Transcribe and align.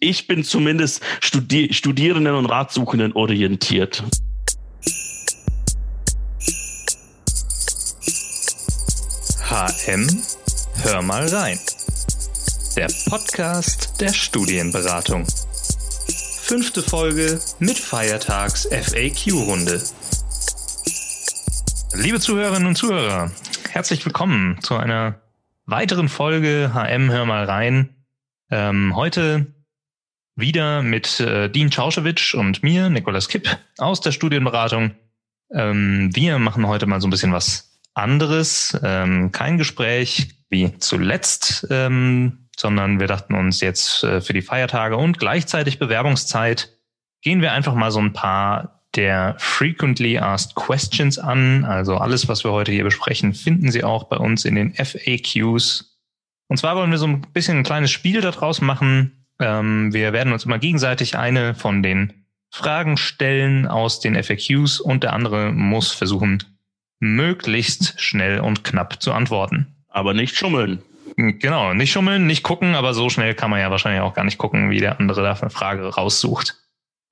ich 0.00 0.26
bin 0.26 0.44
zumindest 0.44 1.02
Studi 1.20 1.72
Studierenden 1.72 2.34
und 2.34 2.46
Ratsuchenden 2.46 3.12
orientiert. 3.12 4.04
HM, 9.48 10.22
hör 10.82 11.02
mal 11.02 11.26
rein. 11.26 11.58
Der 12.76 12.88
Podcast 13.08 14.00
der 14.00 14.12
Studienberatung. 14.12 15.26
Fünfte 16.42 16.82
Folge 16.82 17.40
mit 17.58 17.78
Feiertags 17.78 18.68
FAQ-Runde. 18.70 19.82
Liebe 21.94 22.20
Zuhörerinnen 22.20 22.68
und 22.68 22.76
Zuhörer, 22.76 23.32
herzlich 23.70 24.04
willkommen 24.04 24.58
zu 24.62 24.76
einer 24.76 25.20
weiteren 25.66 26.08
Folge 26.08 26.70
HM 26.72 27.10
Hör 27.10 27.24
mal 27.24 27.44
rein. 27.44 27.96
Ähm, 28.50 28.94
heute 28.94 29.57
wieder 30.38 30.82
mit 30.82 31.20
äh, 31.20 31.50
Dean 31.50 31.70
Czauschewitsch 31.70 32.34
und 32.34 32.62
mir, 32.62 32.88
Nikolas 32.88 33.28
Kipp, 33.28 33.48
aus 33.78 34.00
der 34.00 34.12
Studienberatung. 34.12 34.92
Ähm, 35.52 36.10
wir 36.14 36.38
machen 36.38 36.66
heute 36.66 36.86
mal 36.86 37.00
so 37.00 37.08
ein 37.08 37.10
bisschen 37.10 37.32
was 37.32 37.80
anderes, 37.94 38.78
ähm, 38.84 39.32
kein 39.32 39.58
Gespräch 39.58 40.28
wie 40.48 40.78
zuletzt, 40.78 41.66
ähm, 41.70 42.48
sondern 42.56 43.00
wir 43.00 43.08
dachten 43.08 43.34
uns 43.34 43.60
jetzt 43.60 44.04
äh, 44.04 44.20
für 44.20 44.32
die 44.32 44.42
Feiertage 44.42 44.96
und 44.96 45.18
gleichzeitig 45.18 45.78
Bewerbungszeit 45.78 46.70
gehen 47.22 47.42
wir 47.42 47.52
einfach 47.52 47.74
mal 47.74 47.90
so 47.90 48.00
ein 48.00 48.12
paar 48.12 48.84
der 48.94 49.34
Frequently 49.38 50.18
Asked 50.18 50.54
Questions 50.54 51.18
an. 51.18 51.64
Also 51.64 51.96
alles, 51.96 52.28
was 52.28 52.44
wir 52.44 52.52
heute 52.52 52.72
hier 52.72 52.84
besprechen, 52.84 53.34
finden 53.34 53.70
Sie 53.70 53.84
auch 53.84 54.04
bei 54.04 54.16
uns 54.16 54.44
in 54.44 54.54
den 54.54 54.74
FAQs. 54.74 55.98
Und 56.48 56.56
zwar 56.56 56.76
wollen 56.76 56.90
wir 56.90 56.98
so 56.98 57.06
ein 57.06 57.20
bisschen 57.32 57.58
ein 57.58 57.64
kleines 57.64 57.90
Spiel 57.90 58.20
daraus 58.20 58.60
machen. 58.60 59.17
Ähm, 59.40 59.92
wir 59.92 60.12
werden 60.12 60.32
uns 60.32 60.44
immer 60.44 60.58
gegenseitig 60.58 61.16
eine 61.16 61.54
von 61.54 61.82
den 61.82 62.24
Fragen 62.50 62.96
stellen 62.96 63.66
aus 63.66 64.00
den 64.00 64.20
FAQs 64.22 64.80
und 64.80 65.02
der 65.04 65.12
andere 65.12 65.52
muss 65.52 65.92
versuchen, 65.92 66.42
möglichst 66.98 68.00
schnell 68.00 68.40
und 68.40 68.64
knapp 68.64 69.02
zu 69.02 69.12
antworten. 69.12 69.84
Aber 69.88 70.14
nicht 70.14 70.36
schummeln. 70.36 70.82
Genau, 71.16 71.74
nicht 71.74 71.92
schummeln, 71.92 72.26
nicht 72.26 72.42
gucken, 72.42 72.74
aber 72.74 72.94
so 72.94 73.08
schnell 73.08 73.34
kann 73.34 73.50
man 73.50 73.60
ja 73.60 73.70
wahrscheinlich 73.70 74.02
auch 74.02 74.14
gar 74.14 74.24
nicht 74.24 74.38
gucken, 74.38 74.70
wie 74.70 74.80
der 74.80 75.00
andere 75.00 75.22
da 75.22 75.32
eine 75.32 75.50
Frage 75.50 75.86
raussucht. 75.86 76.56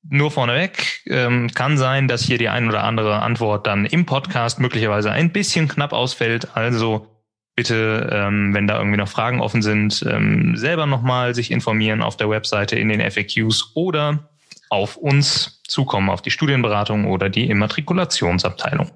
Nur 0.08 0.30
vorneweg, 0.30 1.02
ähm, 1.06 1.50
kann 1.52 1.77
sein, 1.77 2.06
dass 2.06 2.22
hier 2.22 2.38
die 2.38 2.48
ein 2.48 2.69
oder 2.69 2.84
andere 2.84 3.22
Antwort 3.22 3.66
dann 3.66 3.86
im 3.86 4.06
Podcast 4.06 4.60
möglicherweise 4.60 5.10
ein 5.10 5.32
bisschen 5.32 5.66
knapp 5.66 5.92
ausfällt. 5.92 6.56
Also 6.56 7.16
bitte, 7.56 8.08
ähm, 8.12 8.54
wenn 8.54 8.66
da 8.66 8.78
irgendwie 8.78 8.98
noch 8.98 9.08
Fragen 9.08 9.40
offen 9.40 9.62
sind, 9.62 10.04
ähm, 10.08 10.56
selber 10.56 10.86
nochmal 10.86 11.34
sich 11.34 11.50
informieren 11.50 12.02
auf 12.02 12.16
der 12.16 12.30
Webseite 12.30 12.76
in 12.76 12.88
den 12.88 13.00
FAQs 13.00 13.72
oder 13.74 14.28
auf 14.68 14.96
uns 14.96 15.62
zukommen, 15.66 16.10
auf 16.10 16.22
die 16.22 16.30
Studienberatung 16.30 17.06
oder 17.06 17.28
die 17.28 17.48
Immatrikulationsabteilung. 17.48 18.90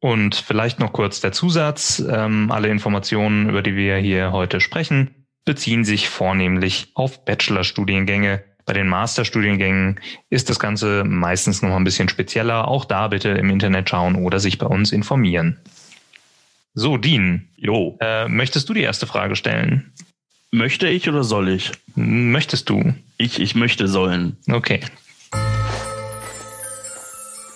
Und 0.00 0.34
vielleicht 0.34 0.78
noch 0.78 0.92
kurz 0.92 1.20
der 1.20 1.32
Zusatz. 1.32 1.98
Ähm, 2.08 2.50
alle 2.52 2.68
Informationen, 2.68 3.48
über 3.48 3.62
die 3.62 3.74
wir 3.74 3.96
hier 3.96 4.32
heute 4.32 4.60
sprechen, 4.60 5.26
beziehen 5.44 5.84
sich 5.84 6.08
vornehmlich 6.08 6.88
auf 6.94 7.24
Bachelorstudiengänge. 7.24 8.44
Bei 8.66 8.72
den 8.72 8.86
Masterstudiengängen 8.86 10.00
ist 10.30 10.48
das 10.48 10.58
Ganze 10.58 11.04
meistens 11.04 11.62
noch 11.62 11.74
ein 11.74 11.84
bisschen 11.84 12.08
spezieller. 12.08 12.68
Auch 12.68 12.84
da 12.84 13.08
bitte 13.08 13.30
im 13.30 13.50
Internet 13.50 13.88
schauen 13.88 14.14
oder 14.14 14.40
sich 14.40 14.58
bei 14.58 14.66
uns 14.66 14.92
informieren. 14.92 15.60
So, 16.74 16.96
Dean. 16.96 17.48
Jo. 17.56 17.96
Äh, 18.00 18.28
möchtest 18.28 18.68
du 18.68 18.74
die 18.74 18.82
erste 18.82 19.06
Frage 19.06 19.36
stellen? 19.36 19.92
Möchte 20.50 20.88
ich 20.88 21.08
oder 21.08 21.24
soll 21.24 21.48
ich? 21.48 21.72
Möchtest 21.94 22.68
du? 22.68 22.94
Ich, 23.16 23.40
ich 23.40 23.54
möchte 23.54 23.88
sollen. 23.88 24.36
Okay, 24.50 24.80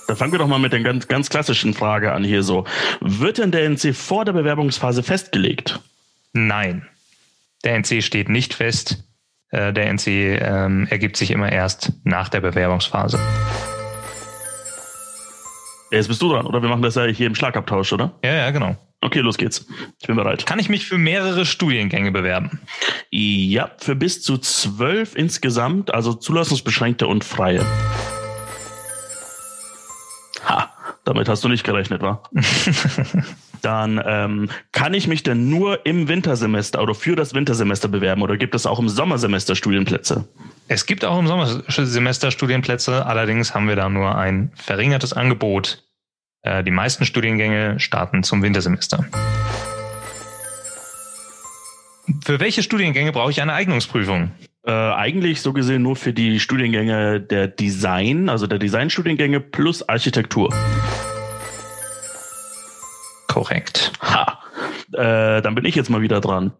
da 0.08 0.14
fangen 0.14 0.32
wir 0.32 0.38
doch 0.38 0.48
mal 0.48 0.58
mit 0.58 0.72
der 0.72 0.80
ganz, 0.80 1.06
ganz 1.06 1.28
klassischen 1.28 1.74
Frage 1.74 2.12
an 2.12 2.24
hier 2.24 2.42
so. 2.42 2.64
Wird 3.00 3.36
denn 3.36 3.50
der 3.50 3.68
NC 3.68 3.94
vor 3.94 4.24
der 4.24 4.32
Bewerbungsphase 4.32 5.02
festgelegt? 5.02 5.80
Nein. 6.32 6.88
Der 7.62 7.74
NC 7.74 8.02
steht 8.02 8.30
nicht 8.30 8.54
fest. 8.54 9.04
Äh, 9.50 9.74
der 9.74 9.92
NC 9.92 10.06
ähm, 10.40 10.86
ergibt 10.88 11.18
sich 11.18 11.30
immer 11.30 11.52
erst 11.52 11.92
nach 12.04 12.30
der 12.30 12.40
Bewerbungsphase. 12.40 13.18
Jetzt 15.90 16.08
bist 16.08 16.22
du 16.22 16.30
dran, 16.32 16.46
oder? 16.46 16.62
Wir 16.62 16.70
machen 16.70 16.82
das 16.82 16.94
ja 16.94 17.04
hier 17.04 17.26
im 17.26 17.34
Schlagabtausch, 17.34 17.92
oder? 17.92 18.18
Ja, 18.24 18.32
ja, 18.32 18.50
genau. 18.50 18.78
Okay, 19.00 19.20
los 19.20 19.38
geht's. 19.38 19.66
Ich 20.00 20.06
bin 20.06 20.16
bereit. 20.16 20.44
Kann 20.44 20.58
ich 20.58 20.68
mich 20.68 20.86
für 20.86 20.98
mehrere 20.98 21.46
Studiengänge 21.46 22.10
bewerben? 22.10 22.60
Ja, 23.10 23.70
für 23.78 23.94
bis 23.94 24.22
zu 24.22 24.38
zwölf 24.38 25.14
insgesamt, 25.14 25.94
also 25.94 26.14
zulassungsbeschränkte 26.14 27.06
und 27.06 27.22
freie. 27.22 27.64
Ha, 30.44 30.72
damit 31.04 31.28
hast 31.28 31.44
du 31.44 31.48
nicht 31.48 31.64
gerechnet, 31.64 32.02
wa? 32.02 32.22
Dann 33.62 34.00
ähm, 34.04 34.50
kann 34.72 34.94
ich 34.94 35.08
mich 35.08 35.22
denn 35.22 35.48
nur 35.48 35.84
im 35.84 36.08
Wintersemester 36.08 36.82
oder 36.82 36.94
für 36.94 37.16
das 37.16 37.34
Wintersemester 37.34 37.88
bewerben 37.88 38.22
oder 38.22 38.36
gibt 38.36 38.54
es 38.54 38.66
auch 38.66 38.78
im 38.78 38.88
Sommersemester 38.88 39.56
Studienplätze? 39.56 40.28
Es 40.68 40.86
gibt 40.86 41.04
auch 41.04 41.18
im 41.18 41.26
Sommersemester 41.26 42.30
Studienplätze, 42.30 43.06
allerdings 43.06 43.54
haben 43.54 43.68
wir 43.68 43.76
da 43.76 43.88
nur 43.88 44.16
ein 44.16 44.52
verringertes 44.54 45.12
Angebot. 45.12 45.87
Äh, 46.48 46.64
die 46.64 46.70
meisten 46.70 47.04
Studiengänge 47.04 47.78
starten 47.78 48.22
zum 48.22 48.42
Wintersemester. 48.42 49.04
Für 52.24 52.40
welche 52.40 52.62
Studiengänge 52.62 53.12
brauche 53.12 53.30
ich 53.30 53.42
eine 53.42 53.52
Eignungsprüfung? 53.52 54.30
Äh, 54.64 54.72
eigentlich 54.72 55.42
so 55.42 55.52
gesehen 55.52 55.82
nur 55.82 55.96
für 55.96 56.12
die 56.12 56.40
Studiengänge 56.40 57.20
der 57.20 57.48
Design, 57.48 58.28
also 58.28 58.46
der 58.46 58.58
Designstudiengänge 58.58 59.40
plus 59.40 59.86
Architektur. 59.88 60.52
Korrekt. 63.26 63.92
Ha. 64.02 64.40
Äh, 64.92 65.42
dann 65.42 65.54
bin 65.54 65.66
ich 65.66 65.74
jetzt 65.74 65.90
mal 65.90 66.00
wieder 66.00 66.20
dran. 66.20 66.52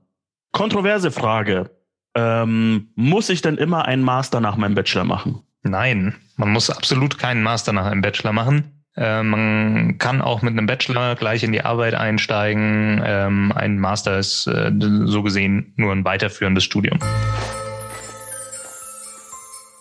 Kontroverse 0.53 1.11
Frage. 1.11 1.71
Ähm, 2.15 2.89
muss 2.95 3.31
ich 3.31 3.41
denn 3.41 3.57
immer 3.57 3.87
einen 3.87 4.03
Master 4.03 4.41
nach 4.41 4.57
meinem 4.57 4.75
Bachelor 4.75 5.05
machen? 5.05 5.43
Nein, 5.63 6.15
man 6.37 6.51
muss 6.51 6.71
absolut 6.71 7.19
keinen 7.19 7.43
Master 7.43 7.73
nach 7.73 7.87
einem 7.87 8.01
Bachelor 8.01 8.33
machen. 8.33 8.78
Äh, 8.99 9.23
man 9.23 9.99
kann 9.99 10.21
auch 10.21 10.43
mit 10.43 10.53
einem 10.53 10.67
Bachelor 10.67 11.15
gleich 11.15 11.45
in 11.45 11.53
die 11.53 11.63
Arbeit 11.63 11.95
einsteigen. 11.95 13.01
Ähm, 13.05 13.53
ein 13.55 13.79
Master 13.79 14.19
ist 14.19 14.49
äh, 14.49 14.73
so 15.05 15.23
gesehen 15.23 15.73
nur 15.77 15.93
ein 15.93 16.05
weiterführendes 16.05 16.65
Studium. 16.65 16.99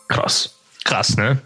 Krass. 0.08 0.60
Krass, 0.84 1.18
ne? 1.18 1.40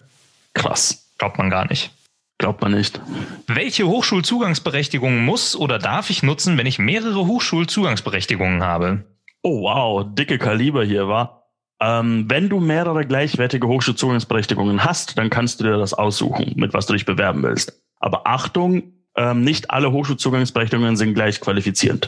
Krass. 0.54 1.08
Glaubt 1.18 1.38
man 1.38 1.50
gar 1.50 1.68
nicht. 1.68 1.92
Glaubt 2.38 2.62
man 2.62 2.72
nicht. 2.72 3.00
Welche 3.48 3.88
Hochschulzugangsberechtigung 3.88 5.24
muss 5.24 5.56
oder 5.56 5.80
darf 5.80 6.10
ich 6.10 6.24
nutzen, 6.24 6.58
wenn 6.58 6.66
ich 6.66 6.80
mehrere 6.80 7.26
Hochschulzugangsberechtigungen 7.26 8.64
habe? 8.64 9.06
Oh 9.44 9.62
wow, 9.62 10.06
dicke 10.14 10.38
Kaliber 10.38 10.84
hier, 10.84 11.08
war. 11.08 11.41
Ähm, 11.82 12.26
wenn 12.30 12.48
du 12.48 12.60
mehrere 12.60 13.06
gleichwertige 13.06 13.68
Hochschulzugangsberechtigungen 13.68 14.86
hast, 14.86 15.18
dann 15.18 15.32
kannst 15.32 15.60
du 15.60 15.64
dir 15.64 15.78
das 15.78 15.94
aussuchen, 15.96 16.54
mit 16.56 16.74
was 16.74 16.86
du 16.86 16.94
dich 16.94 17.06
bewerben 17.06 17.42
willst. 17.42 17.82
Aber 18.00 18.28
Achtung, 18.28 18.94
ähm, 19.18 19.44
nicht 19.44 19.72
alle 19.72 19.92
Hochschulzugangsberechtigungen 19.92 20.96
sind 20.96 21.16
gleich 21.16 21.42
qualifizierend. 21.42 22.08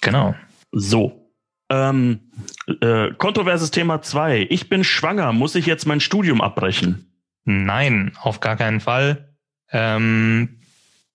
Genau. 0.00 0.34
So, 0.72 1.26
ähm, 1.70 2.20
äh, 2.80 3.12
kontroverses 3.12 3.70
Thema 3.70 4.02
2. 4.02 4.46
Ich 4.50 4.68
bin 4.68 4.84
schwanger. 4.84 5.32
Muss 5.32 5.54
ich 5.54 5.66
jetzt 5.66 5.86
mein 5.86 6.00
Studium 6.00 6.40
abbrechen? 6.40 7.12
Nein, 7.44 8.12
auf 8.20 8.40
gar 8.40 8.56
keinen 8.56 8.80
Fall. 8.80 9.34
Ähm, 9.70 10.60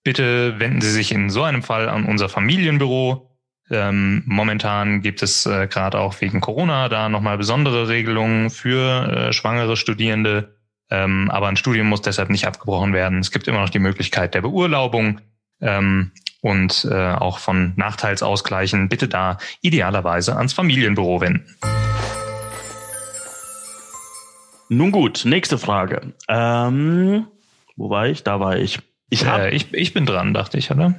bitte 0.04 0.60
wenden 0.60 0.82
Sie 0.82 0.92
sich 0.92 1.12
in 1.12 1.30
so 1.30 1.44
einem 1.44 1.64
Fall 1.64 1.90
an 1.90 2.06
unser 2.06 2.30
Familienbüro. 2.30 3.31
Ähm, 3.72 4.24
momentan 4.26 5.02
gibt 5.02 5.24
es 5.24 5.46
äh, 5.46 5.68
gerade 5.68 6.00
auch 6.00 6.20
wegen 6.20 6.42
Corona 6.42 6.90
da 6.90 7.07
nochmal 7.07 7.38
besondere 7.38 7.88
Regelungen 7.88 8.50
für 8.50 9.07
äh, 9.30 9.34
schwangere 9.34 9.78
Studierende. 9.78 10.56
Ähm, 10.90 11.31
aber 11.31 11.48
ein 11.48 11.56
Studium 11.56 11.88
muss 11.88 12.01
deshalb 12.01 12.30
nicht 12.30 12.45
abgebrochen 12.45 12.94
werden. 12.94 13.19
Es 13.19 13.31
gibt 13.31 13.48
immer 13.48 13.62
noch 13.62 13.69
die 13.69 13.80
Möglichkeit 13.80 14.34
der 14.34 14.42
Beurlaubung. 14.42 15.22
Ähm, 15.62 16.12
und 16.42 16.88
äh, 16.90 17.13
auch 17.13 17.38
von 17.38 17.74
Nachteilsausgleichen 17.75 18.90
bitte 18.90 19.07
da 19.07 19.38
idealerweise 19.62 20.36
ans 20.36 20.54
Familienbüro 20.54 21.22
wenden. 21.22 21.45
Nun 24.69 24.92
gut, 24.92 25.24
nächste 25.25 25.57
Frage. 25.57 26.13
Ähm, 26.28 27.28
wo 27.75 27.90
war 27.90 28.07
ich? 28.07 28.24
Da 28.24 28.40
war 28.40 28.57
ich. 28.57 28.80
Ich, 29.10 29.25
hab, 29.25 29.42
äh, 29.42 29.50
ich, 29.51 29.74
ich 29.74 29.94
bin 29.94 30.06
dran, 30.06 30.34
dachte 30.34 30.57
ich, 30.57 30.72
oder? 30.72 30.95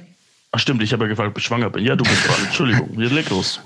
Ach 0.55 0.59
stimmt, 0.59 0.83
ich 0.83 0.93
habe 0.93 1.05
ja 1.05 1.09
gefragt, 1.09 1.31
ob 1.31 1.37
ich 1.39 1.43
schwanger 1.43 1.71
bin. 1.71 1.83
Ja, 1.83 1.95
du 1.95 2.03
bist 2.03 2.27
dran. 2.27 2.35
Entschuldigung, 2.45 2.89
wir 2.95 3.09
leg 3.09 3.27
los. 3.31 3.59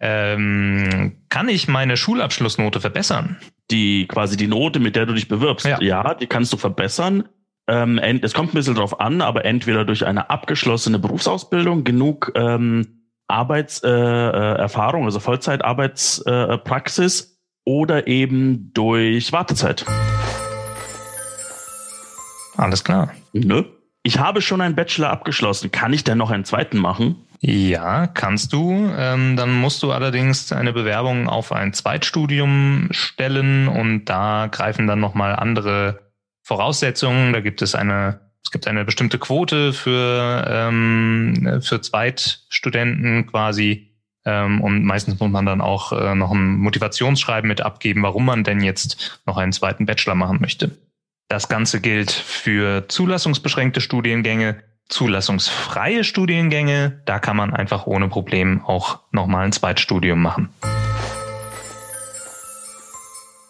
Ähm, 0.00 1.16
kann 1.28 1.48
ich 1.48 1.66
meine 1.66 1.96
Schulabschlussnote 1.96 2.80
verbessern? 2.80 3.38
Die 3.72 4.06
quasi 4.06 4.36
die 4.36 4.46
Note, 4.46 4.78
mit 4.78 4.94
der 4.94 5.06
du 5.06 5.14
dich 5.14 5.26
bewirbst. 5.26 5.66
Ja, 5.66 5.82
ja 5.82 6.14
die 6.14 6.28
kannst 6.28 6.52
du 6.52 6.56
verbessern. 6.56 7.24
Ähm, 7.66 7.98
es 7.98 8.34
kommt 8.34 8.52
ein 8.52 8.54
bisschen 8.54 8.76
drauf 8.76 9.00
an, 9.00 9.20
aber 9.20 9.44
entweder 9.44 9.84
durch 9.84 10.06
eine 10.06 10.30
abgeschlossene 10.30 11.00
Berufsausbildung, 11.00 11.82
genug 11.82 12.30
ähm, 12.36 13.02
Arbeitserfahrung, 13.26 15.02
äh, 15.02 15.06
also 15.06 15.18
Vollzeitarbeitspraxis 15.18 17.20
äh, 17.20 17.26
oder 17.64 18.06
eben 18.06 18.70
durch 18.72 19.32
Wartezeit. 19.32 19.84
Alles 22.56 22.84
klar. 22.84 23.12
Nö. 23.32 23.64
Ich 24.08 24.18
habe 24.18 24.40
schon 24.40 24.62
einen 24.62 24.74
Bachelor 24.74 25.10
abgeschlossen. 25.10 25.70
Kann 25.70 25.92
ich 25.92 26.02
denn 26.02 26.16
noch 26.16 26.30
einen 26.30 26.46
zweiten 26.46 26.78
machen? 26.78 27.16
Ja, 27.40 28.06
kannst 28.06 28.54
du. 28.54 28.90
Ähm, 28.96 29.36
dann 29.36 29.52
musst 29.52 29.82
du 29.82 29.92
allerdings 29.92 30.50
eine 30.50 30.72
Bewerbung 30.72 31.28
auf 31.28 31.52
ein 31.52 31.74
Zweitstudium 31.74 32.88
stellen 32.90 33.68
und 33.68 34.06
da 34.06 34.48
greifen 34.50 34.86
dann 34.86 34.98
nochmal 34.98 35.36
andere 35.36 36.10
Voraussetzungen. 36.42 37.34
Da 37.34 37.40
gibt 37.40 37.60
es 37.60 37.74
eine, 37.74 38.20
es 38.42 38.50
gibt 38.50 38.66
eine 38.66 38.86
bestimmte 38.86 39.18
Quote 39.18 39.74
für, 39.74 40.42
ähm, 40.48 41.60
für 41.60 41.82
Zweitstudenten 41.82 43.26
quasi. 43.26 43.92
Ähm, 44.24 44.62
und 44.62 44.84
meistens 44.84 45.20
muss 45.20 45.30
man 45.30 45.44
dann 45.44 45.60
auch 45.60 45.92
äh, 45.92 46.14
noch 46.14 46.30
ein 46.30 46.56
Motivationsschreiben 46.56 47.46
mit 47.46 47.60
abgeben, 47.60 48.02
warum 48.02 48.24
man 48.24 48.42
denn 48.42 48.62
jetzt 48.62 49.20
noch 49.26 49.36
einen 49.36 49.52
zweiten 49.52 49.84
Bachelor 49.84 50.14
machen 50.14 50.38
möchte. 50.40 50.70
Das 51.28 51.50
Ganze 51.50 51.82
gilt 51.82 52.10
für 52.10 52.88
zulassungsbeschränkte 52.88 53.82
Studiengänge, 53.82 54.62
zulassungsfreie 54.88 56.02
Studiengänge. 56.02 57.02
Da 57.04 57.18
kann 57.18 57.36
man 57.36 57.52
einfach 57.52 57.86
ohne 57.86 58.08
Problem 58.08 58.64
auch 58.64 59.00
nochmal 59.12 59.44
ein 59.44 59.52
Zweitstudium 59.52 60.22
machen. 60.22 60.48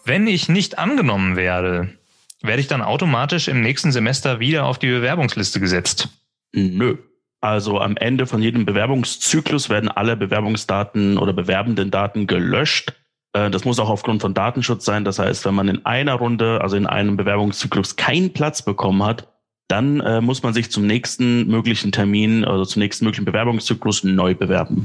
Wenn 0.03 0.27
ich 0.27 0.49
nicht 0.49 0.77
angenommen 0.77 1.37
werde, 1.37 1.97
werde 2.41 2.59
ich 2.59 2.67
dann 2.67 2.81
automatisch 2.81 3.47
im 3.47 3.61
nächsten 3.61 3.93
Semester 3.93 4.41
wieder 4.41 4.65
auf 4.65 4.77
die 4.77 4.87
Bewerbungsliste 4.87 5.61
gesetzt? 5.61 6.09
Nö. 6.51 6.97
Also 7.39 7.79
am 7.79 7.95
Ende 7.95 8.27
von 8.27 8.41
jedem 8.41 8.65
Bewerbungszyklus 8.65 9.69
werden 9.69 9.87
alle 9.87 10.17
Bewerbungsdaten 10.17 11.17
oder 11.17 11.31
bewerbenden 11.31 11.91
Daten 11.91 12.27
gelöscht 12.27 12.93
das 13.33 13.63
muss 13.63 13.79
auch 13.79 13.89
aufgrund 13.89 14.21
von 14.21 14.33
Datenschutz 14.33 14.85
sein. 14.85 15.05
Das 15.05 15.19
heißt, 15.19 15.45
wenn 15.45 15.53
man 15.53 15.67
in 15.67 15.85
einer 15.85 16.13
Runde, 16.15 16.61
also 16.61 16.75
in 16.75 16.87
einem 16.87 17.15
Bewerbungszyklus, 17.15 17.95
keinen 17.95 18.33
Platz 18.33 18.61
bekommen 18.63 19.03
hat, 19.03 19.27
dann 19.67 19.99
äh, 19.99 20.19
muss 20.19 20.41
man 20.41 20.53
sich 20.53 20.71
zum 20.71 20.87
nächsten 20.87 21.47
möglichen 21.47 21.91
Termin, 21.91 22.43
also 22.43 22.65
zum 22.65 22.79
nächsten 22.81 23.05
möglichen 23.05 23.25
Bewerbungszyklus 23.25 24.03
neu 24.03 24.33
bewerben. 24.33 24.83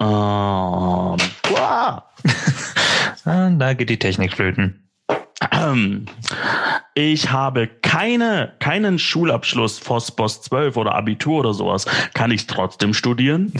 Ähm, 0.00 1.16
da 3.58 3.74
geht 3.74 3.90
die 3.90 3.98
Technik 3.98 4.32
flöten. 4.32 4.81
Ich 6.94 7.30
habe 7.30 7.68
keine, 7.68 8.52
keinen 8.58 8.98
Schulabschluss 8.98 9.78
FOSBOS 9.78 10.42
12 10.42 10.76
oder 10.76 10.94
Abitur 10.94 11.40
oder 11.40 11.54
sowas. 11.54 11.86
Kann 12.14 12.30
ich 12.30 12.46
trotzdem 12.46 12.94
studieren? 12.94 13.52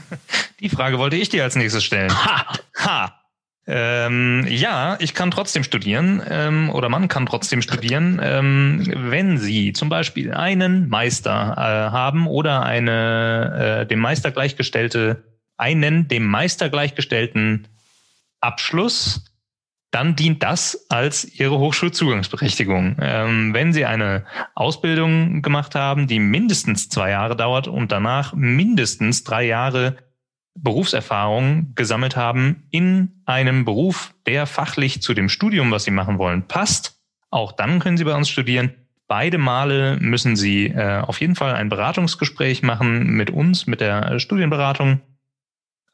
Die 0.60 0.68
Frage 0.68 0.98
wollte 0.98 1.16
ich 1.16 1.28
dir 1.28 1.44
als 1.44 1.56
nächstes 1.56 1.84
stellen. 1.84 2.12
Ha! 2.12 2.46
Ha! 2.78 3.12
Ähm, 3.68 4.46
ja, 4.48 4.96
ich 5.00 5.14
kann 5.14 5.32
trotzdem 5.32 5.64
studieren 5.64 6.22
ähm, 6.28 6.70
oder 6.70 6.88
man 6.88 7.08
kann 7.08 7.26
trotzdem 7.26 7.62
studieren, 7.62 8.20
ähm, 8.22 8.84
wenn 8.94 9.38
Sie 9.38 9.72
zum 9.72 9.88
Beispiel 9.88 10.32
einen 10.32 10.88
Meister 10.88 11.54
äh, 11.56 11.92
haben 11.92 12.28
oder 12.28 12.62
eine 12.62 13.80
äh, 13.82 13.86
dem 13.86 13.98
Meister 13.98 14.30
gleichgestellte 14.30 15.24
einen 15.56 16.06
dem 16.06 16.26
Meister 16.26 16.68
gleichgestellten 16.68 17.66
Abschluss 18.40 19.24
dann 19.96 20.14
dient 20.14 20.42
das 20.42 20.84
als 20.90 21.24
Ihre 21.24 21.58
Hochschulzugangsberechtigung. 21.58 22.96
Ähm, 23.00 23.54
wenn 23.54 23.72
Sie 23.72 23.86
eine 23.86 24.26
Ausbildung 24.54 25.40
gemacht 25.40 25.74
haben, 25.74 26.06
die 26.06 26.18
mindestens 26.18 26.90
zwei 26.90 27.12
Jahre 27.12 27.34
dauert 27.34 27.66
und 27.66 27.92
danach 27.92 28.34
mindestens 28.34 29.24
drei 29.24 29.46
Jahre 29.46 29.96
Berufserfahrung 30.54 31.72
gesammelt 31.74 32.14
haben 32.14 32.66
in 32.70 33.22
einem 33.24 33.64
Beruf, 33.64 34.12
der 34.26 34.46
fachlich 34.46 35.00
zu 35.00 35.14
dem 35.14 35.30
Studium, 35.30 35.70
was 35.70 35.84
Sie 35.84 35.90
machen 35.90 36.18
wollen, 36.18 36.46
passt, 36.46 37.00
auch 37.30 37.52
dann 37.52 37.78
können 37.78 37.96
Sie 37.96 38.04
bei 38.04 38.14
uns 38.14 38.28
studieren. 38.28 38.74
Beide 39.08 39.38
Male 39.38 39.96
müssen 39.98 40.36
Sie 40.36 40.66
äh, 40.66 41.00
auf 41.00 41.22
jeden 41.22 41.36
Fall 41.36 41.54
ein 41.54 41.70
Beratungsgespräch 41.70 42.62
machen 42.62 43.12
mit 43.12 43.30
uns, 43.30 43.66
mit 43.66 43.80
der 43.80 44.18
Studienberatung. 44.18 45.00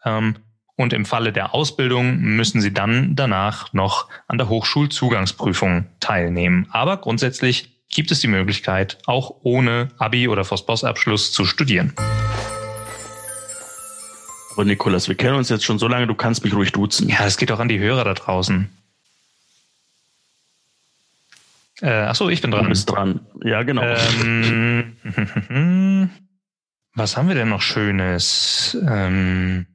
Ähm, 0.05 0.34
und 0.82 0.93
im 0.93 1.05
Falle 1.06 1.32
der 1.32 1.55
Ausbildung 1.55 2.19
müssen 2.19 2.61
sie 2.61 2.75
dann 2.75 3.14
danach 3.17 3.73
noch 3.73 4.08
an 4.26 4.37
der 4.37 4.49
Hochschulzugangsprüfung 4.49 5.87
teilnehmen. 6.00 6.67
Aber 6.70 6.96
grundsätzlich 6.96 7.70
gibt 7.88 8.11
es 8.11 8.20
die 8.20 8.29
Möglichkeit, 8.29 8.99
auch 9.06 9.37
ohne 9.43 9.88
Abi 9.99 10.29
oder 10.29 10.44
Vospos-Abschluss 10.44 11.32
zu 11.32 11.44
studieren. 11.44 11.94
Aber 14.52 14.64
Nikolas, 14.64 15.08
wir 15.08 15.14
kennen 15.14 15.37
uns 15.37 15.49
jetzt 15.49 15.64
schon 15.64 15.79
so 15.79 15.88
lange, 15.88 16.06
du 16.06 16.14
kannst 16.14 16.44
mich 16.44 16.52
ruhig 16.55 16.73
duzen. 16.73 17.08
Ja, 17.08 17.25
es 17.25 17.38
geht 17.38 17.50
auch 17.52 17.61
an 17.61 17.69
die 17.69 17.79
Hörer 17.79 18.05
da 18.05 18.14
draußen. 18.14 18.69
Äh, 21.81 21.90
achso, 21.90 22.29
ich 22.29 22.43
bin 22.43 22.50
dran. 22.50 22.64
Du 22.64 22.69
bist 22.69 22.90
dran. 22.90 23.20
Ja, 23.44 23.62
genau. 23.62 23.82
Ähm, 23.82 24.93
was 26.94 27.17
haben 27.17 27.29
wir 27.29 27.34
denn 27.34 27.49
noch 27.49 27.62
Schönes? 27.62 28.76
Ähm, 28.87 29.67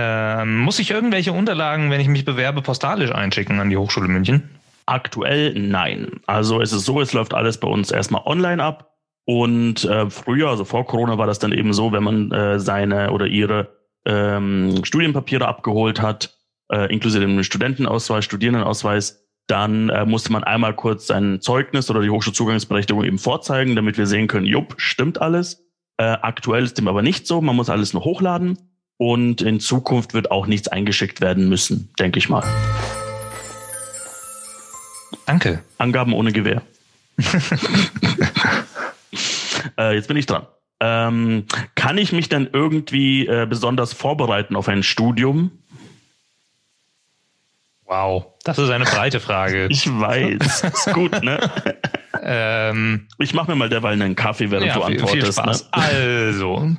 ähm, 0.00 0.58
muss 0.58 0.78
ich 0.78 0.92
irgendwelche 0.92 1.32
Unterlagen, 1.32 1.90
wenn 1.90 2.00
ich 2.00 2.06
mich 2.06 2.24
bewerbe, 2.24 2.62
postalisch 2.62 3.10
einschicken 3.10 3.58
an 3.58 3.68
die 3.68 3.76
Hochschule 3.76 4.06
München? 4.06 4.48
Aktuell 4.86 5.54
nein. 5.54 6.20
Also 6.26 6.60
es 6.60 6.72
ist 6.72 6.84
so, 6.84 7.00
es 7.00 7.12
läuft 7.12 7.34
alles 7.34 7.58
bei 7.58 7.66
uns 7.66 7.90
erstmal 7.90 8.22
online 8.24 8.62
ab. 8.62 8.92
Und 9.24 9.84
äh, 9.84 10.08
früher, 10.08 10.50
also 10.50 10.64
vor 10.64 10.86
Corona, 10.86 11.18
war 11.18 11.26
das 11.26 11.40
dann 11.40 11.52
eben 11.52 11.72
so, 11.72 11.90
wenn 11.90 12.04
man 12.04 12.30
äh, 12.30 12.60
seine 12.60 13.10
oder 13.10 13.26
ihre 13.26 13.76
ähm, 14.06 14.84
Studienpapiere 14.84 15.48
abgeholt 15.48 16.00
hat, 16.00 16.38
äh, 16.72 16.92
inklusive 16.92 17.26
dem 17.26 17.42
Studentenausweis, 17.42 18.24
Studierendenausweis, 18.24 19.26
dann 19.48 19.88
äh, 19.88 20.06
musste 20.06 20.30
man 20.30 20.44
einmal 20.44 20.76
kurz 20.76 21.08
sein 21.08 21.40
Zeugnis 21.40 21.90
oder 21.90 22.02
die 22.02 22.10
Hochschulzugangsberechtigung 22.10 23.02
eben 23.02 23.18
vorzeigen, 23.18 23.74
damit 23.74 23.98
wir 23.98 24.06
sehen 24.06 24.28
können, 24.28 24.46
jupp, 24.46 24.74
stimmt 24.76 25.20
alles. 25.20 25.66
Äh, 25.96 26.04
aktuell 26.22 26.62
ist 26.62 26.78
dem 26.78 26.86
aber 26.86 27.02
nicht 27.02 27.26
so, 27.26 27.40
man 27.40 27.56
muss 27.56 27.68
alles 27.68 27.92
nur 27.92 28.04
hochladen. 28.04 28.67
Und 28.98 29.42
in 29.42 29.60
Zukunft 29.60 30.12
wird 30.12 30.30
auch 30.30 30.46
nichts 30.46 30.68
eingeschickt 30.68 31.20
werden 31.20 31.48
müssen, 31.48 31.88
denke 31.98 32.18
ich 32.18 32.28
mal. 32.28 32.44
Danke. 35.24 35.62
Angaben 35.78 36.12
ohne 36.12 36.32
Gewehr. 36.32 36.62
äh, 39.78 39.94
jetzt 39.94 40.08
bin 40.08 40.16
ich 40.16 40.26
dran. 40.26 40.46
Ähm, 40.80 41.46
kann 41.74 41.98
ich 41.98 42.12
mich 42.12 42.28
denn 42.28 42.48
irgendwie 42.52 43.26
äh, 43.26 43.46
besonders 43.48 43.92
vorbereiten 43.92 44.56
auf 44.56 44.68
ein 44.68 44.82
Studium? 44.82 45.50
Wow, 47.84 48.26
das 48.44 48.58
ist 48.58 48.68
eine 48.70 48.84
breite 48.84 49.18
Frage. 49.18 49.68
ich 49.70 49.88
weiß. 49.88 50.64
Ist 50.64 50.92
gut, 50.92 51.22
ne? 51.22 51.40
ähm, 52.22 53.08
ich 53.18 53.32
mache 53.32 53.50
mir 53.50 53.56
mal 53.56 53.68
derweil 53.68 53.94
einen 53.94 54.14
Kaffee, 54.14 54.50
während 54.50 54.66
ja, 54.66 54.74
du 54.74 54.82
antwortest. 54.82 55.12
Viel 55.12 55.32
Spaß. 55.32 55.62
Ne? 55.64 55.68
Also, 55.72 56.76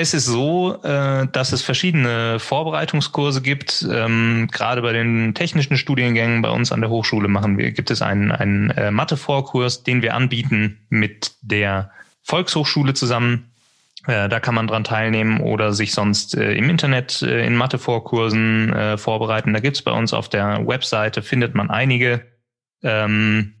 es 0.00 0.14
ist 0.14 0.26
so, 0.26 0.80
äh, 0.84 1.26
dass 1.32 1.52
es 1.52 1.62
verschiedene 1.62 2.38
Vorbereitungskurse 2.38 3.42
gibt. 3.42 3.86
Ähm, 3.90 4.48
gerade 4.52 4.80
bei 4.80 4.92
den 4.92 5.34
technischen 5.34 5.76
Studiengängen 5.76 6.40
bei 6.40 6.50
uns 6.50 6.70
an 6.70 6.80
der 6.80 6.90
Hochschule 6.90 7.26
machen 7.26 7.58
wir, 7.58 7.72
gibt 7.72 7.90
es 7.90 8.00
einen, 8.00 8.30
einen 8.30 8.70
äh, 8.70 8.92
Mathe-Vorkurs, 8.92 9.82
den 9.82 10.00
wir 10.02 10.14
anbieten 10.14 10.86
mit 10.88 11.32
der 11.42 11.90
Volkshochschule 12.22 12.94
zusammen. 12.94 13.50
Äh, 14.06 14.28
da 14.28 14.38
kann 14.38 14.54
man 14.54 14.68
dran 14.68 14.84
teilnehmen 14.84 15.40
oder 15.40 15.72
sich 15.72 15.92
sonst 15.92 16.34
im 16.34 16.70
Internet 16.70 17.22
in 17.22 17.56
Mathe-Vorkursen 17.56 18.98
vorbereiten. 18.98 19.52
Da 19.52 19.60
gibt 19.60 19.76
es 19.76 19.82
bei 19.82 19.92
uns 19.92 20.12
auf 20.12 20.28
der 20.28 20.66
Webseite, 20.66 21.22
findet 21.22 21.56
man 21.56 21.70
einige. 21.70 22.24
Ähm, 22.84 23.57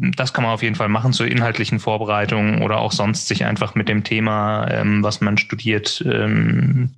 das 0.00 0.32
kann 0.32 0.44
man 0.44 0.52
auf 0.52 0.62
jeden 0.62 0.76
Fall 0.76 0.88
machen 0.88 1.12
zur 1.12 1.26
inhaltlichen 1.26 1.80
Vorbereitung 1.80 2.62
oder 2.62 2.78
auch 2.78 2.92
sonst 2.92 3.26
sich 3.26 3.44
einfach 3.44 3.74
mit 3.74 3.88
dem 3.88 4.04
Thema, 4.04 4.68
ähm, 4.70 5.02
was 5.02 5.20
man 5.20 5.38
studiert, 5.38 6.04
ähm, 6.06 6.94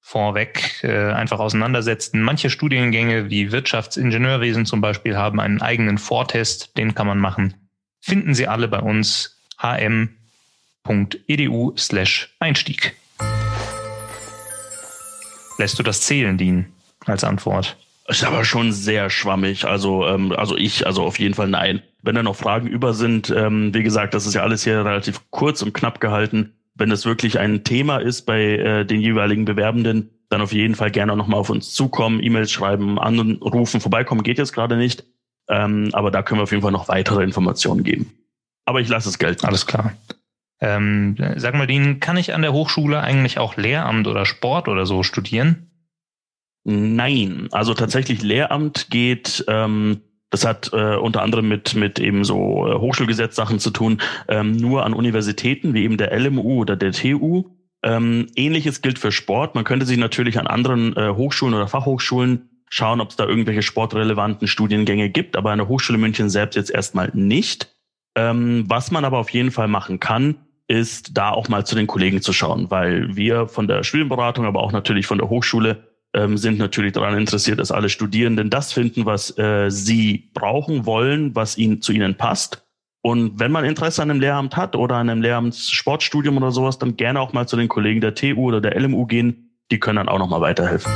vorweg 0.00 0.80
äh, 0.82 1.12
einfach 1.12 1.38
auseinandersetzen. 1.38 2.20
Manche 2.20 2.50
Studiengänge 2.50 3.30
wie 3.30 3.52
Wirtschaftsingenieurwesen 3.52 4.66
zum 4.66 4.82
Beispiel 4.82 5.16
haben 5.16 5.40
einen 5.40 5.62
eigenen 5.62 5.96
Vortest, 5.96 6.76
den 6.76 6.94
kann 6.94 7.06
man 7.06 7.18
machen. 7.18 7.54
Finden 8.00 8.34
Sie 8.34 8.46
alle 8.46 8.68
bei 8.68 8.80
uns 8.80 9.40
hm.edu 10.86 11.72
slash 11.78 12.34
Einstieg. 12.38 12.94
Lässt 15.56 15.78
du 15.78 15.82
das 15.82 16.02
Zählen 16.02 16.36
dienen 16.36 16.72
als 17.06 17.24
Antwort? 17.24 17.78
Ist 18.06 18.24
aber 18.24 18.44
schon 18.44 18.72
sehr 18.72 19.08
schwammig. 19.08 19.64
Also, 19.64 20.06
ähm, 20.06 20.32
also 20.32 20.56
ich, 20.56 20.86
also 20.86 21.04
auf 21.04 21.18
jeden 21.18 21.34
Fall 21.34 21.48
nein. 21.48 21.82
Wenn 22.02 22.14
da 22.14 22.22
noch 22.22 22.36
Fragen 22.36 22.66
über 22.66 22.92
sind, 22.92 23.30
ähm, 23.34 23.72
wie 23.72 23.82
gesagt, 23.82 24.12
das 24.12 24.26
ist 24.26 24.34
ja 24.34 24.42
alles 24.42 24.64
hier 24.64 24.84
relativ 24.84 25.22
kurz 25.30 25.62
und 25.62 25.72
knapp 25.72 26.00
gehalten. 26.00 26.52
Wenn 26.74 26.90
das 26.90 27.06
wirklich 27.06 27.38
ein 27.38 27.64
Thema 27.64 27.98
ist 27.98 28.22
bei 28.22 28.42
äh, 28.42 28.84
den 28.84 29.00
jeweiligen 29.00 29.46
Bewerbenden, 29.46 30.10
dann 30.28 30.42
auf 30.42 30.52
jeden 30.52 30.74
Fall 30.74 30.90
gerne 30.90 31.16
nochmal 31.16 31.40
auf 31.40 31.48
uns 31.48 31.72
zukommen, 31.72 32.22
E-Mails 32.22 32.50
schreiben, 32.50 32.98
anrufen, 32.98 33.80
vorbeikommen 33.80 34.22
geht 34.22 34.38
jetzt 34.38 34.52
gerade 34.52 34.76
nicht. 34.76 35.04
Ähm, 35.48 35.90
aber 35.92 36.10
da 36.10 36.22
können 36.22 36.40
wir 36.40 36.44
auf 36.44 36.50
jeden 36.50 36.62
Fall 36.62 36.72
noch 36.72 36.88
weitere 36.88 37.22
Informationen 37.22 37.84
geben. 37.84 38.12
Aber 38.66 38.80
ich 38.80 38.88
lasse 38.88 39.08
es 39.08 39.18
gelten. 39.18 39.46
Alles 39.46 39.66
klar. 39.66 39.92
Ähm, 40.60 41.16
sag 41.36 41.54
mal, 41.54 41.66
Dean, 41.66 42.00
kann 42.00 42.16
ich 42.16 42.34
an 42.34 42.42
der 42.42 42.52
Hochschule 42.52 43.00
eigentlich 43.00 43.38
auch 43.38 43.56
Lehramt 43.56 44.06
oder 44.06 44.24
Sport 44.26 44.68
oder 44.68 44.86
so 44.86 45.02
studieren? 45.02 45.70
Nein, 46.64 47.48
also 47.52 47.74
tatsächlich 47.74 48.22
Lehramt 48.22 48.88
geht, 48.90 49.44
ähm, 49.48 50.00
das 50.30 50.44
hat 50.44 50.70
äh, 50.72 50.96
unter 50.96 51.22
anderem 51.22 51.46
mit, 51.46 51.74
mit 51.74 52.00
eben 52.00 52.24
so 52.24 52.66
äh, 52.66 52.74
Hochschulgesetzsachen 52.78 53.60
zu 53.60 53.70
tun, 53.70 54.00
ähm, 54.28 54.56
nur 54.56 54.84
an 54.84 54.94
Universitäten 54.94 55.74
wie 55.74 55.84
eben 55.84 55.96
der 55.96 56.18
LMU 56.18 56.60
oder 56.60 56.74
der 56.74 56.92
TU. 56.92 57.44
Ähm, 57.84 58.26
Ähnliches 58.34 58.82
gilt 58.82 58.98
für 58.98 59.12
Sport. 59.12 59.54
Man 59.54 59.64
könnte 59.64 59.86
sich 59.86 59.98
natürlich 59.98 60.38
an 60.38 60.46
anderen 60.46 60.96
äh, 60.96 61.10
Hochschulen 61.10 61.54
oder 61.54 61.68
Fachhochschulen 61.68 62.48
schauen, 62.68 63.00
ob 63.00 63.10
es 63.10 63.16
da 63.16 63.26
irgendwelche 63.26 63.62
sportrelevanten 63.62 64.48
Studiengänge 64.48 65.10
gibt, 65.10 65.36
aber 65.36 65.52
an 65.52 65.58
der 65.58 65.68
Hochschule 65.68 65.98
München 65.98 66.30
selbst 66.30 66.56
jetzt 66.56 66.70
erstmal 66.70 67.10
nicht. 67.14 67.72
Ähm, 68.16 68.64
was 68.66 68.90
man 68.90 69.04
aber 69.04 69.18
auf 69.18 69.30
jeden 69.30 69.50
Fall 69.50 69.68
machen 69.68 70.00
kann, 70.00 70.36
ist 70.66 71.16
da 71.16 71.30
auch 71.30 71.48
mal 71.48 71.66
zu 71.66 71.76
den 71.76 71.86
Kollegen 71.86 72.22
zu 72.22 72.32
schauen, 72.32 72.70
weil 72.70 73.14
wir 73.14 73.48
von 73.48 73.68
der 73.68 73.84
Studienberatung, 73.84 74.46
aber 74.46 74.60
auch 74.60 74.72
natürlich 74.72 75.06
von 75.06 75.18
der 75.18 75.28
Hochschule 75.28 75.93
ähm, 76.14 76.36
sind 76.36 76.58
natürlich 76.58 76.92
daran 76.92 77.18
interessiert, 77.18 77.58
dass 77.58 77.70
alle 77.70 77.88
Studierenden 77.88 78.50
das 78.50 78.72
finden, 78.72 79.04
was 79.04 79.36
äh, 79.38 79.70
sie 79.70 80.30
brauchen 80.32 80.86
wollen, 80.86 81.34
was 81.34 81.58
ihnen 81.58 81.82
zu 81.82 81.92
ihnen 81.92 82.16
passt. 82.16 82.64
Und 83.02 83.38
wenn 83.38 83.52
man 83.52 83.66
Interesse 83.66 84.02
an 84.02 84.10
einem 84.10 84.20
Lehramt 84.20 84.56
hat 84.56 84.76
oder 84.76 84.96
an 84.96 85.10
einem 85.10 85.20
Lehramtssportstudium 85.20 86.38
oder 86.38 86.52
sowas, 86.52 86.78
dann 86.78 86.96
gerne 86.96 87.20
auch 87.20 87.34
mal 87.34 87.46
zu 87.46 87.56
den 87.56 87.68
Kollegen 87.68 88.00
der 88.00 88.14
TU 88.14 88.46
oder 88.46 88.62
der 88.62 88.80
LMU 88.80 89.04
gehen. 89.06 89.50
Die 89.70 89.78
können 89.78 89.96
dann 89.96 90.08
auch 90.08 90.18
noch 90.18 90.28
mal 90.28 90.40
weiterhelfen. 90.40 90.90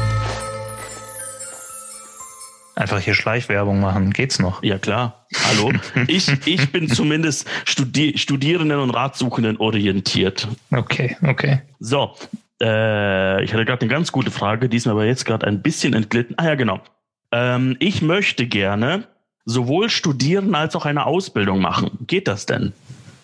Einfach 2.76 3.00
hier 3.00 3.14
Schleichwerbung 3.14 3.80
machen, 3.80 4.12
geht's 4.12 4.38
noch? 4.38 4.62
Ja 4.62 4.78
klar. 4.78 5.26
Hallo. 5.48 5.72
ich, 6.06 6.30
ich 6.46 6.70
bin 6.70 6.88
zumindest 6.88 7.46
Studi 7.64 8.16
Studierenden 8.16 8.78
und 8.78 8.90
Ratsuchenden 8.90 9.56
orientiert. 9.56 10.46
Okay, 10.70 11.16
okay. 11.26 11.62
So, 11.80 12.14
äh, 12.60 13.44
ich 13.44 13.52
hatte 13.52 13.64
gerade 13.64 13.82
eine 13.82 13.90
ganz 13.90 14.12
gute 14.12 14.30
Frage, 14.30 14.68
die 14.68 14.76
ist 14.76 14.86
mir 14.86 14.92
aber 14.92 15.04
jetzt 15.04 15.24
gerade 15.24 15.46
ein 15.46 15.62
bisschen 15.62 15.94
entglitten. 15.94 16.34
Ah 16.38 16.46
ja, 16.46 16.54
genau. 16.54 16.80
Ähm, 17.32 17.76
ich 17.78 18.02
möchte 18.02 18.46
gerne 18.46 19.04
sowohl 19.44 19.90
studieren 19.90 20.54
als 20.54 20.76
auch 20.76 20.86
eine 20.86 21.06
Ausbildung 21.06 21.60
machen. 21.60 21.90
Geht 22.06 22.28
das 22.28 22.46
denn? 22.46 22.72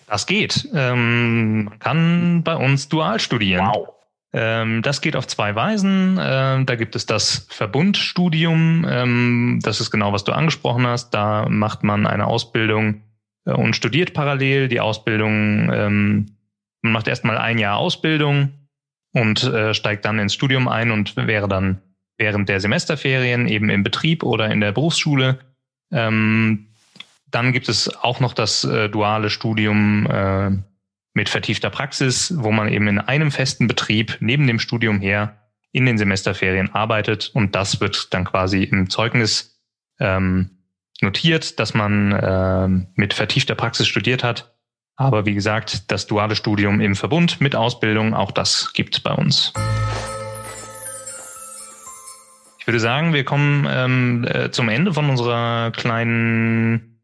Das 0.07 0.25
geht. 0.25 0.67
Ähm, 0.73 1.65
man 1.65 1.79
kann 1.79 2.43
bei 2.43 2.55
uns 2.55 2.89
dual 2.89 3.19
studieren. 3.19 3.67
Wow. 3.67 3.89
Ähm, 4.33 4.81
das 4.81 5.01
geht 5.01 5.15
auf 5.15 5.27
zwei 5.27 5.55
Weisen. 5.55 6.19
Ähm, 6.21 6.65
da 6.65 6.75
gibt 6.75 6.95
es 6.95 7.05
das 7.05 7.47
Verbundstudium. 7.49 8.85
Ähm, 8.87 9.59
das 9.63 9.81
ist 9.81 9.91
genau, 9.91 10.13
was 10.13 10.23
du 10.23 10.33
angesprochen 10.33 10.85
hast. 10.85 11.11
Da 11.11 11.47
macht 11.49 11.83
man 11.83 12.05
eine 12.05 12.27
Ausbildung 12.27 13.01
äh, 13.45 13.51
und 13.51 13.75
studiert 13.75 14.13
parallel 14.13 14.67
die 14.67 14.79
Ausbildung. 14.79 15.71
Ähm, 15.73 16.37
man 16.81 16.91
macht 16.91 17.07
erstmal 17.07 17.37
ein 17.37 17.57
Jahr 17.57 17.77
Ausbildung 17.77 18.51
und 19.15 19.43
äh, 19.43 19.73
steigt 19.73 20.03
dann 20.03 20.19
ins 20.19 20.33
Studium 20.33 20.67
ein 20.67 20.91
und 20.91 21.15
wäre 21.15 21.47
dann 21.47 21.81
während 22.17 22.49
der 22.49 22.59
Semesterferien 22.59 23.47
eben 23.47 23.69
im 23.69 23.81
Betrieb 23.81 24.23
oder 24.23 24.51
in 24.51 24.59
der 24.59 24.73
Berufsschule. 24.73 25.39
Ähm, 25.91 26.67
dann 27.31 27.53
gibt 27.53 27.69
es 27.69 27.95
auch 27.95 28.19
noch 28.19 28.33
das 28.33 28.65
äh, 28.65 28.89
duale 28.89 29.29
Studium 29.29 30.05
äh, 30.07 30.51
mit 31.13 31.29
vertiefter 31.29 31.69
Praxis, 31.69 32.33
wo 32.35 32.51
man 32.51 32.67
eben 32.67 32.89
in 32.89 32.99
einem 32.99 33.31
festen 33.31 33.67
Betrieb 33.67 34.17
neben 34.19 34.47
dem 34.47 34.59
Studium 34.59 34.99
her 34.99 35.37
in 35.71 35.85
den 35.85 35.97
Semesterferien 35.97 36.73
arbeitet 36.75 37.31
und 37.33 37.55
das 37.55 37.79
wird 37.79 38.13
dann 38.13 38.25
quasi 38.25 38.63
im 38.63 38.89
Zeugnis 38.89 39.61
ähm, 39.99 40.57
notiert, 41.01 41.59
dass 41.59 41.73
man 41.73 42.11
äh, 42.11 42.67
mit 42.95 43.13
vertiefter 43.13 43.55
Praxis 43.55 43.87
studiert 43.87 44.25
hat 44.25 44.54
aber 44.95 45.25
wie 45.25 45.33
gesagt, 45.33 45.91
das 45.91 46.07
duale 46.07 46.35
Studium 46.35 46.79
im 46.79 46.95
Verbund 46.95 47.41
mit 47.41 47.55
Ausbildung, 47.55 48.13
auch 48.13 48.31
das 48.31 48.71
gibt 48.73 48.95
es 48.95 48.99
bei 49.01 49.11
uns. 49.11 49.53
Ich 52.59 52.67
würde 52.67 52.79
sagen, 52.79 53.13
wir 53.13 53.23
kommen 53.25 53.67
ähm, 53.69 54.27
äh, 54.27 54.49
zum 54.49 54.69
Ende 54.69 54.93
von 54.93 55.09
unserer 55.09 55.71
kleinen, 55.71 56.99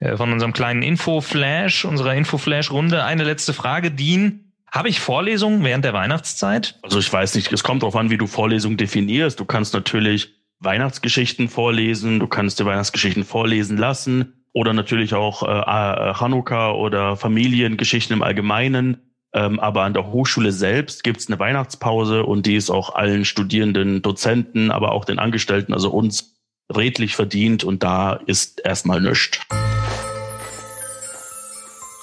äh, 0.00 0.16
von 0.16 0.32
unserem 0.32 0.52
kleinen 0.52 0.82
Info-Flash, 0.82 1.84
unserer 1.84 2.14
Info-Flash-Runde. 2.14 3.04
Eine 3.04 3.24
letzte 3.24 3.52
Frage, 3.52 3.92
Dean. 3.92 4.52
Habe 4.72 4.88
ich 4.88 5.00
Vorlesungen 5.00 5.64
während 5.64 5.84
der 5.84 5.92
Weihnachtszeit? 5.92 6.78
Also 6.82 6.98
ich 6.98 7.12
weiß 7.12 7.34
nicht, 7.34 7.52
es 7.52 7.62
kommt 7.62 7.82
darauf 7.82 7.96
an, 7.96 8.10
wie 8.10 8.16
du 8.16 8.26
Vorlesungen 8.26 8.76
definierst. 8.76 9.38
Du 9.38 9.44
kannst 9.44 9.74
natürlich 9.74 10.34
Weihnachtsgeschichten 10.60 11.48
vorlesen, 11.48 12.20
du 12.20 12.26
kannst 12.26 12.60
dir 12.60 12.66
Weihnachtsgeschichten 12.66 13.24
vorlesen 13.24 13.76
lassen 13.76 14.39
oder 14.52 14.72
natürlich 14.72 15.14
auch 15.14 15.42
äh, 15.42 15.46
äh, 15.46 16.14
Hanukkah 16.14 16.72
oder 16.72 17.16
Familiengeschichten 17.16 18.16
im 18.16 18.22
Allgemeinen. 18.22 18.98
Ähm, 19.32 19.60
aber 19.60 19.82
an 19.82 19.94
der 19.94 20.10
Hochschule 20.10 20.50
selbst 20.50 21.04
gibt 21.04 21.20
es 21.20 21.28
eine 21.28 21.38
Weihnachtspause 21.38 22.24
und 22.24 22.46
die 22.46 22.56
ist 22.56 22.68
auch 22.68 22.96
allen 22.96 23.24
Studierenden, 23.24 24.02
Dozenten, 24.02 24.72
aber 24.72 24.90
auch 24.90 25.04
den 25.04 25.20
Angestellten, 25.20 25.72
also 25.72 25.90
uns, 25.90 26.36
redlich 26.74 27.16
verdient 27.16 27.64
und 27.64 27.82
da 27.82 28.12
ist 28.12 28.60
erstmal 28.64 29.00
nichts. 29.00 29.40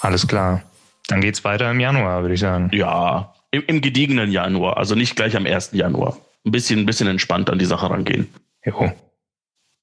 Alles 0.02 0.28
klar. 0.28 0.64
Dann 1.08 1.22
geht's 1.22 1.44
weiter 1.44 1.72
im 1.72 1.80
Januar, 1.80 2.22
würde 2.22 2.34
ich 2.34 2.42
sagen. 2.42 2.70
Ja, 2.74 3.34
im, 3.52 3.64
im, 3.68 3.82
gediegenen 3.82 4.32
Januar, 4.32 4.78
also 4.78 4.94
nicht 4.94 5.16
gleich 5.16 5.36
am 5.38 5.46
1. 5.46 5.72
Januar. 5.72 6.18
Ein 6.46 6.52
bisschen, 6.52 6.82
ein 6.82 6.86
bisschen 6.86 7.08
entspannt 7.08 7.50
an 7.50 7.60
die 7.60 7.66
Sache 7.66 7.90
rangehen. 7.90 8.28
Jo. 8.66 8.92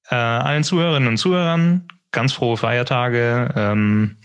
Äh, 0.09 0.15
allen 0.15 0.63
Zuhörerinnen 0.63 1.09
und 1.09 1.17
Zuhörern 1.17 1.87
ganz 2.15 2.33
frohe 2.33 2.57
Feiertage. 2.57 3.53
Ähm, 3.55 4.17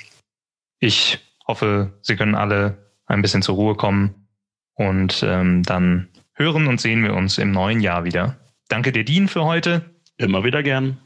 ich 0.78 1.18
hoffe, 1.46 1.92
Sie 2.00 2.16
können 2.16 2.34
alle 2.34 2.78
ein 3.06 3.20
bisschen 3.20 3.42
zur 3.42 3.56
Ruhe 3.56 3.74
kommen 3.74 4.28
und 4.74 5.22
ähm, 5.22 5.62
dann 5.64 6.08
hören 6.32 6.68
und 6.68 6.80
sehen 6.80 7.02
wir 7.02 7.12
uns 7.12 7.36
im 7.36 7.50
neuen 7.50 7.80
Jahr 7.80 8.04
wieder. 8.04 8.36
Danke 8.68 8.92
dir, 8.92 9.04
Dean, 9.04 9.28
für 9.28 9.44
heute. 9.44 9.82
Immer 10.16 10.44
wieder 10.44 10.62
gern. 10.62 10.98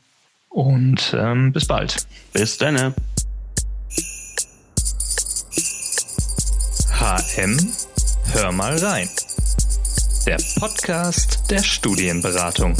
Und 0.48 1.16
ähm, 1.18 1.52
bis 1.52 1.66
bald. 1.66 2.06
Bis 2.32 2.58
dann. 2.58 2.94
HM, 7.00 7.56
hör 8.32 8.52
mal 8.52 8.76
rein. 8.76 9.08
Der 10.26 10.38
Podcast 10.58 11.50
der 11.50 11.62
Studienberatung. 11.62 12.76